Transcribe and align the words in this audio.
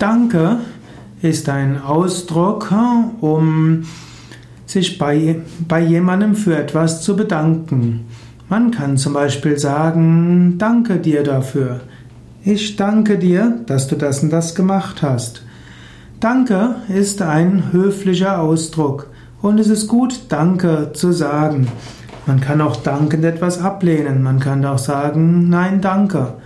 Danke 0.00 0.56
ist 1.20 1.50
ein 1.50 1.78
Ausdruck, 1.82 2.72
um 3.20 3.84
sich 4.64 4.96
bei, 4.96 5.42
bei 5.68 5.80
jemandem 5.80 6.34
für 6.36 6.56
etwas 6.56 7.02
zu 7.02 7.16
bedanken. 7.16 8.06
Man 8.48 8.70
kann 8.70 8.96
zum 8.96 9.12
Beispiel 9.12 9.58
sagen, 9.58 10.54
danke 10.56 10.96
dir 10.96 11.22
dafür. 11.22 11.82
Ich 12.42 12.76
danke 12.76 13.18
dir, 13.18 13.58
dass 13.66 13.88
du 13.88 13.94
das 13.94 14.22
und 14.22 14.30
das 14.30 14.54
gemacht 14.54 15.02
hast. 15.02 15.42
Danke 16.18 16.76
ist 16.88 17.20
ein 17.20 17.70
höflicher 17.70 18.40
Ausdruck 18.40 19.10
und 19.42 19.60
es 19.60 19.68
ist 19.68 19.86
gut, 19.86 20.18
Danke 20.30 20.92
zu 20.94 21.12
sagen. 21.12 21.68
Man 22.24 22.40
kann 22.40 22.62
auch 22.62 22.76
dankend 22.76 23.26
etwas 23.26 23.60
ablehnen. 23.60 24.22
Man 24.22 24.40
kann 24.40 24.64
auch 24.64 24.78
sagen, 24.78 25.50
nein, 25.50 25.82
danke. 25.82 26.36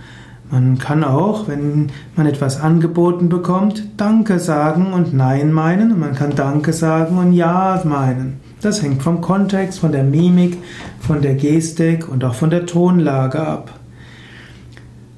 Man 0.51 0.77
kann 0.77 1.03
auch, 1.03 1.47
wenn 1.47 1.89
man 2.15 2.27
etwas 2.27 2.59
angeboten 2.61 3.29
bekommt, 3.29 3.83
Danke 3.97 4.39
sagen 4.39 4.93
und 4.93 5.13
Nein 5.13 5.51
meinen. 5.51 5.99
man 5.99 6.13
kann 6.13 6.35
Danke 6.35 6.71
sagen 6.71 7.17
und 7.17 7.33
Ja 7.33 7.81
meinen. 7.83 8.39
Das 8.61 8.81
hängt 8.81 9.03
vom 9.03 9.21
Kontext, 9.21 9.79
von 9.79 9.91
der 9.91 10.03
Mimik, 10.03 10.57
von 10.99 11.21
der 11.21 11.35
Gestik 11.35 12.07
und 12.07 12.23
auch 12.23 12.35
von 12.35 12.49
der 12.49 12.65
Tonlage 12.65 13.39
ab. 13.39 13.71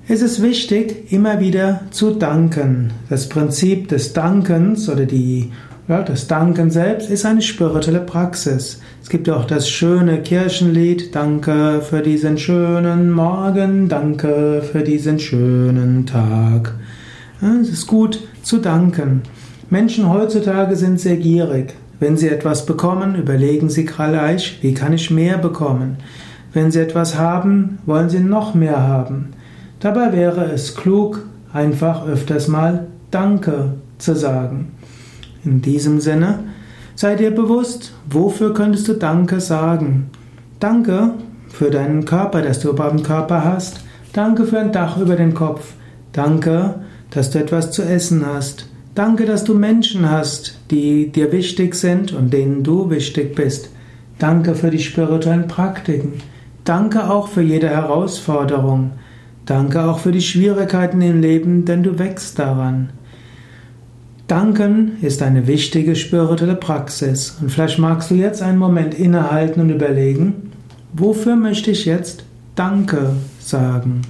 Es 0.09 0.21
ist 0.21 0.41
wichtig, 0.41 1.11
immer 1.11 1.41
wieder 1.41 1.81
zu 1.91 2.11
danken. 2.11 2.93
Das 3.09 3.27
Prinzip 3.27 3.89
des 3.89 4.13
Dankens 4.13 4.87
oder 4.87 5.05
die 5.05 5.51
ja, 5.89 6.01
das 6.01 6.27
Danken 6.27 6.71
selbst 6.71 7.09
ist 7.09 7.25
eine 7.25 7.41
spirituelle 7.41 7.99
Praxis. 7.99 8.79
Es 9.03 9.09
gibt 9.09 9.29
auch 9.29 9.43
das 9.43 9.69
schöne 9.69 10.21
Kirchenlied, 10.21 11.13
Danke 11.13 11.81
für 11.81 12.01
diesen 12.01 12.37
schönen 12.37 13.11
Morgen, 13.11 13.89
danke 13.89 14.63
für 14.71 14.81
diesen 14.81 15.19
schönen 15.19 16.05
Tag. 16.05 16.73
Ja, 17.41 17.55
es 17.61 17.69
ist 17.69 17.87
gut 17.87 18.19
zu 18.43 18.59
danken. 18.59 19.23
Menschen 19.69 20.09
heutzutage 20.09 20.77
sind 20.77 21.01
sehr 21.01 21.17
gierig. 21.17 21.73
Wenn 21.99 22.15
sie 22.15 22.29
etwas 22.29 22.65
bekommen, 22.65 23.15
überlegen 23.15 23.69
sie 23.69 23.83
gleich, 23.83 24.59
wie 24.61 24.73
kann 24.73 24.93
ich 24.93 25.11
mehr 25.11 25.37
bekommen? 25.37 25.97
Wenn 26.53 26.71
sie 26.71 26.79
etwas 26.79 27.17
haben, 27.17 27.79
wollen 27.85 28.09
sie 28.09 28.19
noch 28.19 28.55
mehr 28.55 28.81
haben. 28.81 29.33
Dabei 29.79 30.13
wäre 30.13 30.51
es 30.51 30.75
klug, 30.75 31.23
einfach 31.53 32.07
öfters 32.07 32.47
mal 32.47 32.87
Danke 33.11 33.73
zu 33.97 34.15
sagen. 34.15 34.71
In 35.45 35.61
diesem 35.61 35.99
Sinne, 35.99 36.39
sei 36.95 37.15
dir 37.15 37.31
bewusst, 37.31 37.93
wofür 38.09 38.53
könntest 38.53 38.87
du 38.87 38.93
Danke 38.93 39.39
sagen? 39.39 40.09
Danke 40.59 41.13
für 41.49 41.69
deinen 41.69 42.05
Körper, 42.05 42.41
dass 42.41 42.59
du 42.59 42.69
überhaupt 42.69 42.95
einen 42.95 43.03
Körper 43.03 43.43
hast. 43.43 43.81
Danke 44.13 44.45
für 44.45 44.59
ein 44.59 44.71
Dach 44.71 44.97
über 44.97 45.15
den 45.15 45.33
Kopf. 45.33 45.73
Danke, 46.11 46.75
dass 47.11 47.29
du 47.29 47.39
etwas 47.39 47.71
zu 47.71 47.83
essen 47.83 48.25
hast. 48.25 48.67
Danke, 48.95 49.25
dass 49.25 49.43
du 49.43 49.53
Menschen 49.53 50.09
hast, 50.09 50.57
die 50.71 51.11
dir 51.11 51.31
wichtig 51.31 51.75
sind 51.75 52.13
und 52.13 52.33
denen 52.33 52.63
du 52.63 52.89
wichtig 52.89 53.35
bist. 53.35 53.69
Danke 54.17 54.55
für 54.55 54.71
die 54.71 54.79
spirituellen 54.79 55.47
Praktiken. 55.47 56.13
Danke 56.63 57.09
auch 57.09 57.27
für 57.27 57.43
jede 57.43 57.69
Herausforderung. 57.69 58.93
Danke 59.47 59.85
auch 59.85 59.99
für 59.99 60.11
die 60.11 60.21
Schwierigkeiten 60.21 61.01
im 61.01 61.21
Leben, 61.21 61.63
denn 61.63 61.81
du 61.81 61.97
wächst 61.97 62.37
daran. 62.37 62.89
Danken 64.27 64.97
ist 65.01 65.23
eine 65.23 65.47
wichtige 65.47 65.95
spirituelle 65.95 66.55
Praxis 66.55 67.37
und 67.41 67.49
vielleicht 67.49 67.79
magst 67.79 68.11
du 68.11 68.15
jetzt 68.15 68.41
einen 68.41 68.57
Moment 68.57 68.93
innehalten 68.93 69.61
und 69.61 69.69
überlegen, 69.69 70.51
wofür 70.91 71.37
möchte 71.37 71.71
ich 71.71 71.85
jetzt 71.85 72.25
Danke 72.55 73.13
sagen? 73.39 74.01